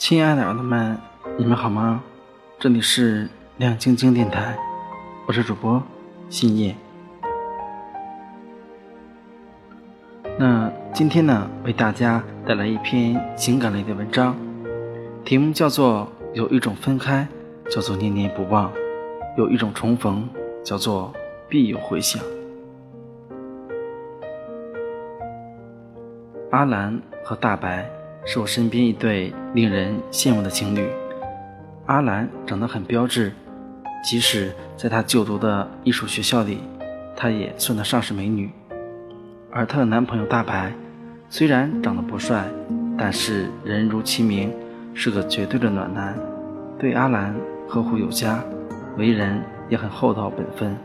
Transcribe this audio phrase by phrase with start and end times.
[0.00, 0.98] 亲爱的耳朵们，
[1.36, 2.02] 你们好吗？
[2.58, 3.28] 这里是
[3.58, 4.56] 亮晶晶电台，
[5.26, 5.80] 我是主播
[6.30, 6.74] 信叶。
[10.38, 14.34] 那今天呢，为大家带来一篇情感类的文章，
[15.22, 17.28] 题目叫做《有一种分开
[17.70, 18.72] 叫做念念不忘，
[19.36, 20.26] 有一种重逢
[20.64, 21.12] 叫做
[21.46, 22.22] 必有回响》。
[26.50, 27.86] 阿兰和大白
[28.32, 30.88] 是我身边一对令人羡慕的情侣。
[31.86, 33.32] 阿兰长得很标致，
[34.04, 36.60] 即使在她就读的艺术学校里，
[37.16, 38.48] 她也算得上是美女。
[39.50, 40.72] 而她的男朋友大白，
[41.28, 42.44] 虽然长得不帅，
[42.96, 44.52] 但是人如其名，
[44.94, 46.16] 是个绝对的暖男，
[46.78, 47.34] 对阿兰
[47.68, 48.38] 呵护有加，
[48.96, 50.76] 为人也很厚道本分。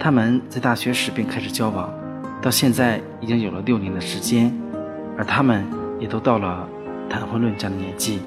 [0.00, 1.92] 他们在大学时便开始交往。
[2.40, 4.50] 到现在已经有了六年的时间，
[5.16, 5.64] 而他们
[5.98, 6.68] 也都到了
[7.08, 8.20] 谈婚论嫁的年纪。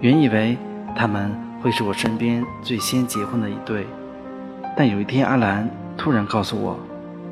[0.00, 0.56] 原以为
[0.96, 3.86] 他们会是我身边最先结婚的一对，
[4.76, 6.78] 但有一天阿兰突然告诉我，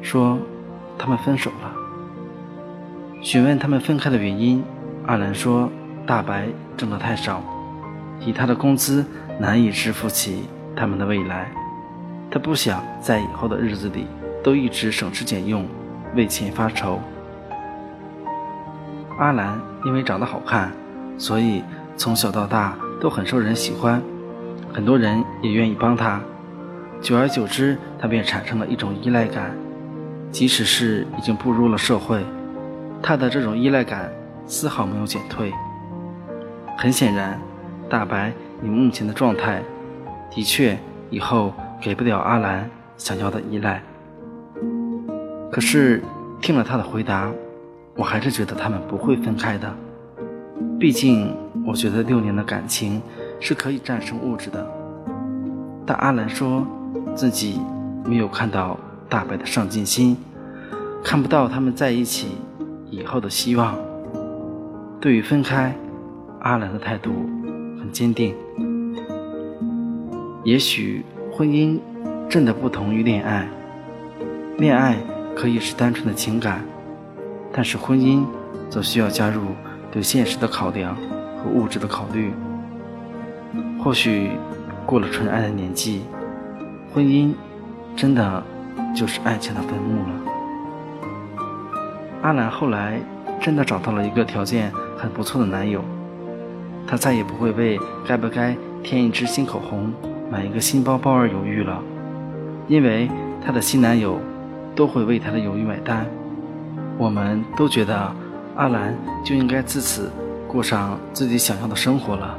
[0.03, 0.39] 说
[0.99, 1.73] 他们分手了。
[3.23, 4.63] 询问他们分开的原因，
[5.07, 5.71] 阿兰说
[6.07, 7.43] 大白挣得太少，
[8.21, 9.05] 以他的工资
[9.39, 10.45] 难以支付起
[10.75, 11.51] 他们的未来，
[12.31, 14.07] 他不想在以后的日子里。
[14.45, 15.67] 都一直省吃俭用，
[16.15, 17.01] 为钱发愁。
[19.19, 20.71] 阿兰因为长得好看，
[21.17, 21.63] 所以
[21.97, 24.03] 从小到大都很受人喜欢，
[24.73, 26.21] 很多人也愿意帮她。
[27.01, 29.57] 久而久之，她便产生了一种依赖感，
[30.31, 32.25] 即使是已经步入了社会，
[33.03, 34.11] 他的这种依赖感
[34.47, 35.53] 丝毫没有减退。
[36.77, 37.41] 很显然，
[37.89, 39.63] 大白以目前的状态，
[40.31, 40.79] 的确
[41.09, 43.83] 以后给不了阿兰想要的依赖。
[45.51, 46.03] 可是，
[46.43, 47.31] 听了他的回答，
[47.97, 49.75] 我还是觉得他们不会分开的。
[50.79, 51.35] 毕竟，
[51.67, 53.01] 我觉得六年的感情
[53.41, 54.67] 是可以战胜物质的。
[55.87, 56.67] 但阿兰说
[57.15, 57.61] 自己
[58.05, 58.79] 没有看到
[59.09, 60.17] 大白的上进心，
[61.03, 62.37] 看不到他们在一起
[62.91, 63.75] 以后的希望。
[65.01, 65.75] 对于分开，
[66.41, 67.11] 阿兰的态度
[67.81, 68.35] 很坚定。
[70.45, 71.79] 也许，婚姻
[72.29, 73.49] 真的不同于恋爱，
[74.59, 74.97] 恋爱。
[75.39, 76.65] 可以是单纯的情感，
[77.57, 78.23] 但是婚姻
[78.69, 79.41] 则需要加入
[79.91, 80.95] 对现实的考量
[81.39, 82.31] 和物质的考虑。
[83.83, 84.33] 或许
[84.85, 86.03] 过了纯爱的年纪，
[86.93, 87.33] 婚姻
[87.97, 88.43] 真的
[88.95, 90.11] 就是爱情的坟墓了。
[92.21, 93.01] 阿兰后来
[93.41, 95.83] 真的找到了一个条件很不错的男友，
[96.87, 99.91] 她再也不会为该不该添一支新口红、
[100.31, 101.83] 买一个新包包而犹豫了，
[102.69, 103.09] 因为
[103.43, 104.21] 她的新男友。
[104.77, 106.07] 都会为她的犹豫买单。
[106.99, 108.11] 我们都觉得
[108.57, 110.11] 阿兰就应该自此
[110.49, 112.39] 过上自己想要的生活了。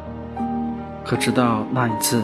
[1.06, 2.22] 可直到那一次，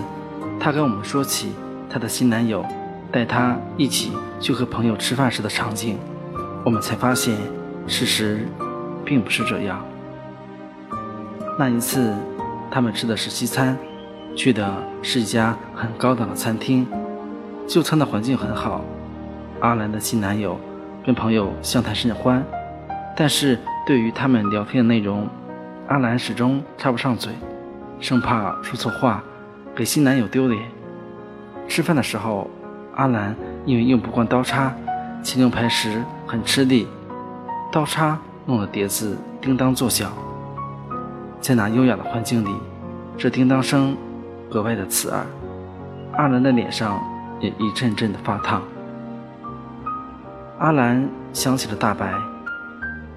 [0.60, 1.54] 她跟我们说起
[1.90, 2.66] 她的新男友
[3.12, 5.98] 带她一起去和朋友吃饭时的场景，
[6.66, 7.38] 我们才发现
[7.88, 8.48] 事实
[9.06, 9.86] 并不是这样。
[11.58, 12.14] 那一次，
[12.72, 13.78] 他们吃的是西餐，
[14.36, 14.74] 去的
[15.04, 16.88] 是一家很高档的餐厅，
[17.68, 18.82] 就餐的环境很好。
[19.60, 20.60] 阿兰的新男友
[21.06, 22.42] 跟朋友相谈甚欢，
[23.16, 25.28] 但是对于他们聊天的内容，
[25.90, 27.34] 阿兰始终插不上嘴，
[28.00, 29.22] 生怕说错话，
[29.76, 30.62] 给新男友丢脸。
[31.68, 32.50] 吃饭的时候，
[32.96, 34.74] 阿兰因为用不惯刀叉，
[35.22, 36.88] 切牛排时很吃力，
[37.70, 40.10] 刀叉弄得碟子叮当作响。
[41.42, 42.56] 在那优雅的环境里，
[43.18, 43.98] 这叮当声
[44.50, 45.26] 格外的刺耳，
[46.14, 47.04] 阿兰的脸上
[47.42, 48.62] 也一阵阵的发烫。
[50.64, 52.14] 阿兰想起了大白，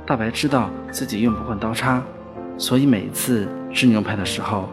[0.05, 2.03] 大白知道自己用不惯刀叉，
[2.59, 4.69] 所以每一次吃牛排的时候，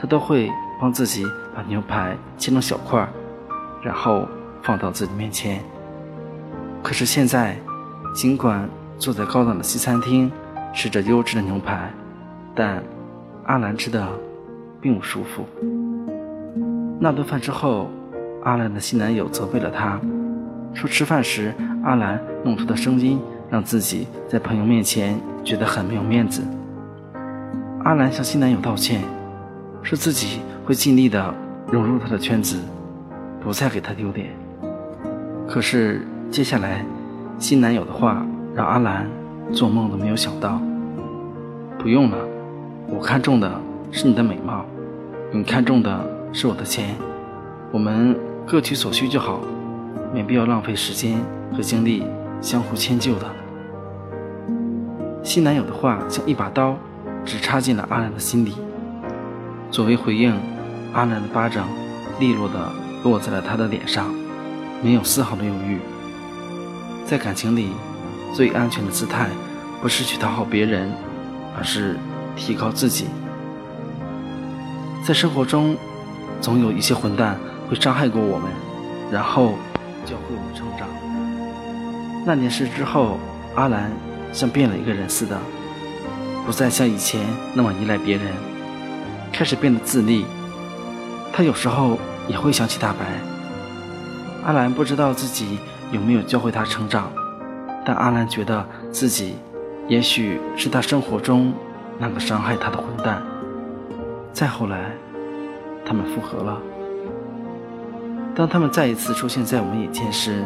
[0.00, 1.22] 他都会帮自己
[1.54, 3.06] 把牛排切成小块，
[3.82, 4.26] 然后
[4.62, 5.62] 放到自己面前。
[6.82, 7.58] 可是现在，
[8.14, 8.66] 尽管
[8.96, 10.32] 坐在高档的西餐厅
[10.72, 11.90] 吃着优质的牛排，
[12.54, 12.82] 但
[13.44, 14.08] 阿兰吃的
[14.80, 15.44] 并不舒服。
[16.98, 17.90] 那顿饭之后，
[18.44, 20.00] 阿兰的新男友责备了她。
[20.72, 21.54] 说吃饭时
[21.84, 23.20] 阿兰弄出的声音
[23.50, 26.42] 让自己在朋友面前觉得很没有面子。
[27.84, 29.02] 阿兰向新男友道歉，
[29.82, 31.34] 说自己会尽力的
[31.70, 32.58] 融入他的圈子，
[33.42, 34.30] 不再给他丢脸。
[35.46, 36.00] 可是
[36.30, 36.82] 接下来，
[37.38, 39.06] 新男友的话让阿兰
[39.52, 40.58] 做梦都没有想到。
[41.78, 42.16] 不用了，
[42.88, 43.60] 我看中的
[43.90, 44.64] 是你的美貌，
[45.30, 46.00] 你看中的
[46.32, 46.94] 是我的钱，
[47.70, 49.38] 我们各取所需就好。
[50.14, 51.18] 没必要浪费时间
[51.56, 52.04] 和经历
[52.40, 53.26] 相互迁就的。
[55.22, 56.76] 新男友的话像一把刀，
[57.24, 58.54] 只插进了阿兰的心里。
[59.70, 60.34] 作为回应，
[60.92, 61.66] 阿兰的巴掌
[62.20, 62.72] 利落地
[63.02, 64.14] 落在了他的脸上，
[64.82, 65.78] 没有丝毫的犹豫。
[67.06, 67.70] 在感情里，
[68.32, 69.28] 最安全的姿态
[69.80, 70.92] 不是去讨好别人，
[71.56, 71.96] 而是
[72.36, 73.06] 提高自己。
[75.06, 75.76] 在生活中，
[76.40, 78.50] 总有一些混蛋会伤害过我们，
[79.10, 79.54] 然后
[80.04, 80.88] 教会我们成长。
[82.24, 83.18] 那件事之后，
[83.54, 83.90] 阿兰
[84.32, 85.36] 像变了一个人似的。
[86.46, 87.20] 不再像以前
[87.54, 88.26] 那么依赖别人，
[89.32, 90.26] 开始变得自立。
[91.32, 91.98] 他有时候
[92.28, 92.98] 也会想起大白。
[94.44, 95.58] 阿兰不知道自己
[95.90, 97.10] 有没有教会他成长，
[97.84, 99.36] 但阿兰觉得自己
[99.88, 101.52] 也许是他生活中
[101.98, 103.22] 那个伤害他的混蛋。
[104.32, 104.90] 再后来，
[105.84, 106.60] 他们复合了。
[108.34, 110.44] 当他们再一次出现在我们眼前时，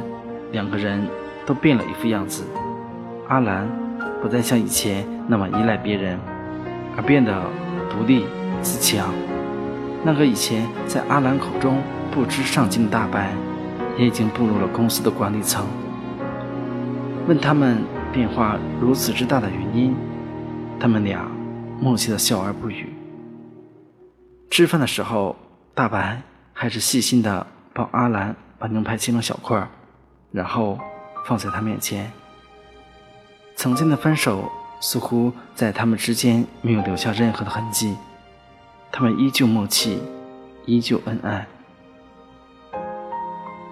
[0.53, 1.09] 两个人
[1.49, 2.45] 都变了一副样子。
[3.29, 3.67] 阿兰。
[4.21, 6.19] 不再像以前那么依赖别人，
[6.97, 7.33] 而变得
[7.89, 8.27] 独立
[8.63, 9.15] 自强。
[10.03, 11.81] 那个以前在阿兰口中
[12.11, 13.33] 不知上进的大白，
[13.97, 15.65] 也已经步入了公司的管理层。
[17.29, 17.79] 问他们
[18.13, 19.95] 变化如此之大的原因，
[20.81, 21.31] 他们俩
[21.81, 22.93] 默契的笑而不语。
[24.51, 25.37] 吃饭的时候，
[25.75, 26.21] 大白
[26.53, 29.65] 还是细心的帮阿兰把牛排切成小块，
[30.33, 30.77] 然后
[31.29, 32.11] 放在他面前。
[33.55, 37.95] 曾经的分手似乎在他们之间没有留下任何的痕迹，
[38.91, 40.01] 他们依旧默契，
[40.65, 41.47] 依旧恩爱。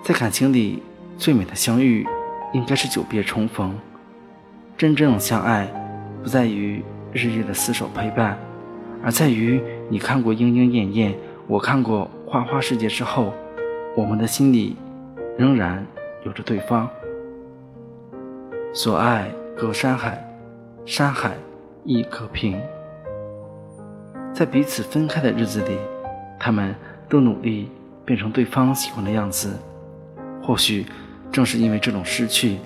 [0.02, 0.82] 在感情里，
[1.16, 2.06] 最美的相遇
[2.52, 3.74] 应该是久别重逢。
[4.76, 5.66] 真正的相爱，
[6.22, 8.38] 不在于日夜的厮守陪伴，
[9.02, 11.14] 而在于你看过莺莺燕燕，
[11.46, 13.32] 我看过花花世界之后，
[13.96, 14.76] 我们的心里
[15.38, 15.86] 仍然
[16.26, 16.86] 有着对方。
[18.76, 19.32] 所爱。
[19.56, 20.22] 隔山海，
[20.84, 21.32] 山海
[21.82, 22.60] 亦可平。
[24.34, 25.78] 在彼此分开的日子里，
[26.38, 26.74] 他们
[27.08, 27.70] 都努力
[28.04, 29.56] 变成对方喜欢的样子。
[30.42, 30.84] 或许
[31.32, 32.58] 正是因为这种失去，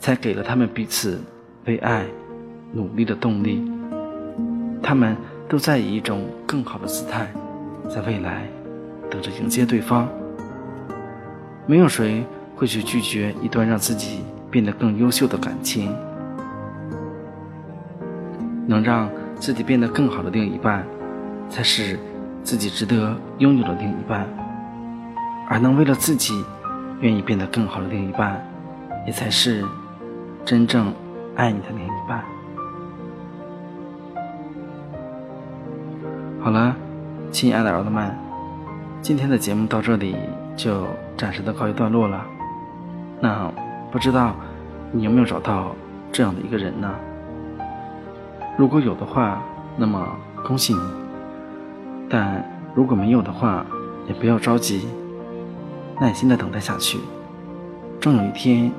[0.00, 1.20] 才给了他们彼此
[1.66, 2.04] 为爱
[2.72, 3.62] 努力的动力。
[4.82, 5.16] 他们
[5.48, 7.32] 都在以一种更好的姿态，
[7.88, 8.48] 在未来
[9.08, 10.08] 等着迎接对方。
[11.66, 12.24] 没有谁
[12.56, 15.92] 会去拒绝一段让自己变得更优秀的感情。
[18.64, 20.86] 能让自己变得更好的另一半，
[21.50, 21.98] 才是
[22.44, 24.24] 自己值得拥有的另一半；
[25.48, 26.44] 而能为了自己
[27.00, 28.40] 愿意变得更好的另一半，
[29.04, 29.64] 也才是
[30.44, 30.94] 真正
[31.34, 32.22] 爱你的另一半。
[36.40, 36.74] 好了，
[37.32, 38.16] 亲爱的奥特曼，
[39.02, 40.14] 今天的节目到这里
[40.56, 42.24] 就暂时的告一段落了。
[43.20, 43.52] 那
[43.92, 44.34] 不知道
[44.90, 45.76] 你有没有找到
[46.10, 46.90] 这样的一个人呢？
[48.56, 49.42] 如果有的话，
[49.76, 50.80] 那么恭喜你；
[52.08, 52.42] 但
[52.74, 53.66] 如果没有的话，
[54.08, 54.88] 也不要着急，
[56.00, 56.98] 耐心的等待下去。
[58.00, 58.72] 终有一天，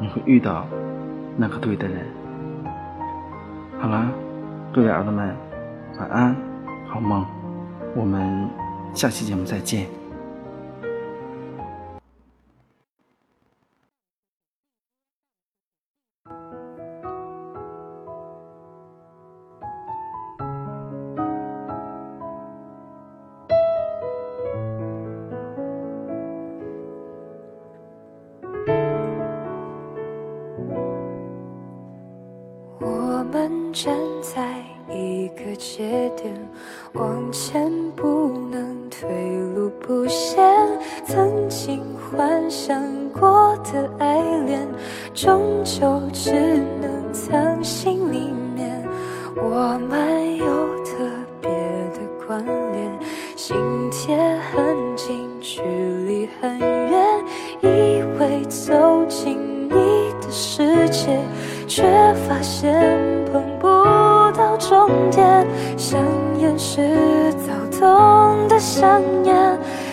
[0.00, 0.66] 你会遇到
[1.36, 2.06] 那个对的人。
[3.80, 4.06] 好了，
[4.72, 5.34] 各位儿子们，
[5.98, 6.36] 晚安，
[6.88, 7.26] 好梦。
[7.96, 8.48] 我们
[8.94, 10.03] 下期节目再见。
[33.74, 34.40] 站在
[34.88, 36.32] 一个节点，
[36.92, 39.08] 往前不能退
[39.52, 40.40] 路不显。
[41.04, 44.64] 曾经幻想过的爱恋，
[45.12, 46.30] 终究只
[46.80, 48.80] 能藏心里面。
[49.34, 51.04] 我们有特
[51.40, 52.98] 别的关联，
[53.34, 53.56] 心
[53.90, 54.16] 贴
[54.52, 55.60] 很近，距
[56.06, 57.24] 离很远，
[57.60, 59.36] 以为走进
[59.68, 61.18] 你的世界。
[61.66, 61.82] 却
[62.28, 62.72] 发现
[68.84, 69.34] 想念，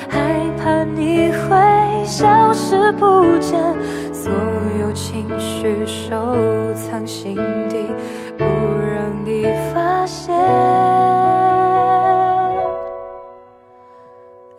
[0.10, 0.20] 害
[0.58, 3.58] 怕你会消失不见，
[4.12, 4.30] 所
[4.82, 6.14] 有情绪收
[6.74, 7.36] 藏心
[7.70, 7.88] 底，
[8.38, 10.36] 不让你发现。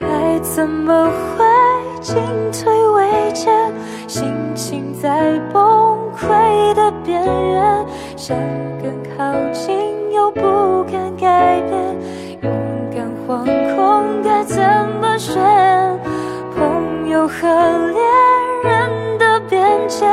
[0.01, 1.45] 爱怎么会
[2.01, 2.17] 进
[2.53, 3.71] 退维艰，
[4.09, 5.63] 心情在崩
[6.17, 6.91] 溃的。
[7.05, 7.87] 边缘，
[8.17, 8.37] 想
[8.81, 9.77] 更靠近
[10.13, 11.02] 又不敢
[15.25, 15.39] 是，
[16.57, 18.03] 朋友和恋
[18.65, 20.05] 人的边界，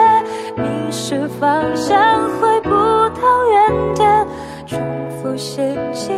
[0.56, 4.28] 迷失方向，回不到原点，
[4.68, 6.14] 重复陷阱，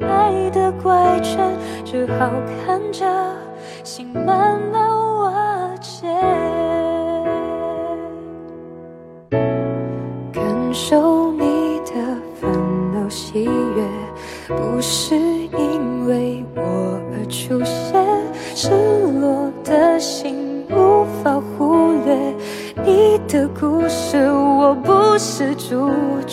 [0.00, 2.30] 爱的怪圈，只好
[2.64, 3.04] 看着
[3.84, 4.91] 心慢慢。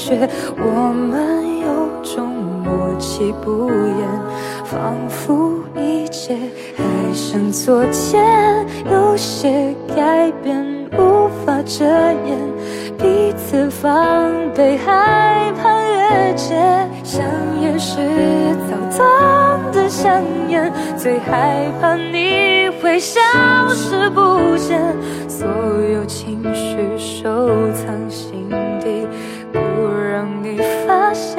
[0.10, 0.16] 角，
[0.58, 1.68] 我们有
[2.02, 2.28] 种
[2.64, 4.10] 默契不言，
[4.66, 6.36] 仿佛一切
[6.76, 10.66] 还像昨天，有些改变
[10.98, 12.40] 无法遮掩，
[12.98, 16.56] 彼此防备，害怕越界，
[17.04, 17.24] 香
[17.62, 17.98] 烟是
[18.90, 19.06] 躁
[19.62, 22.59] 动的香烟，最害怕你
[22.90, 23.22] 会消
[23.70, 24.82] 失不见。
[25.28, 25.48] 所
[25.94, 29.08] 有情绪收藏心底，
[29.54, 29.60] 不
[30.12, 31.38] 让你发现。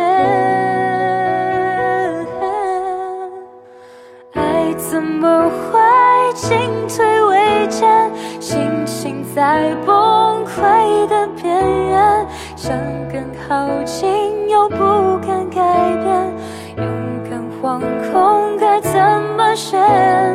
[4.34, 8.08] 爱怎么会进退维艰？
[8.38, 11.52] 心情在崩溃的边
[11.88, 12.78] 缘，想
[13.12, 15.60] 更靠近又不敢改
[15.96, 16.32] 变，
[16.76, 16.86] 勇
[17.28, 17.80] 敢惶
[18.12, 18.92] 恐该怎
[19.36, 20.29] 么选？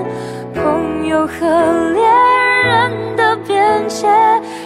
[1.40, 1.46] 和
[1.94, 2.04] 恋
[2.64, 4.08] 人的边界，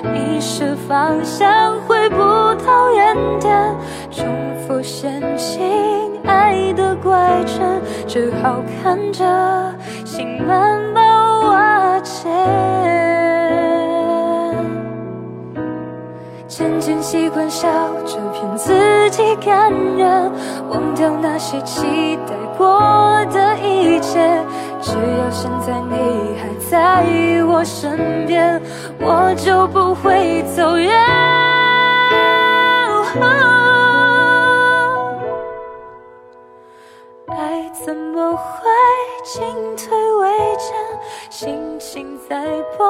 [0.03, 2.17] 迷失方向，回不
[2.65, 3.75] 到原点，
[4.11, 4.25] 重
[4.67, 5.61] 复陷阱
[6.25, 9.25] 爱的怪圈，只好看着
[10.05, 12.29] 心慢慢瓦解。
[16.47, 17.69] 渐渐习惯笑
[18.05, 20.31] 着骗自己甘愿，
[20.69, 22.79] 忘掉那些期待过
[23.31, 23.48] 的
[26.69, 27.03] 在
[27.47, 28.61] 我身边，
[28.99, 30.93] 我就不会走远。
[37.27, 38.69] 爱怎么会
[39.23, 39.41] 进
[39.75, 40.71] 退维艰？
[41.31, 42.45] 心情在
[42.77, 42.87] 崩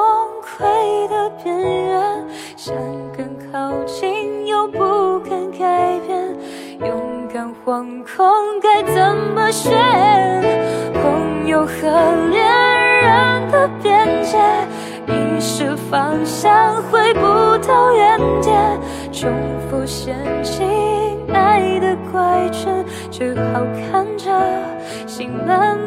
[19.90, 20.64] 陷进
[21.34, 24.30] 爱的怪圈，只好看着
[25.04, 25.79] 心慢慢。